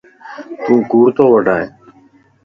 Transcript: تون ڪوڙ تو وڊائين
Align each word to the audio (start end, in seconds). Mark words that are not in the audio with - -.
تون 0.63 0.79
ڪوڙ 0.91 1.05
تو 1.17 1.23
وڊائين 1.33 1.69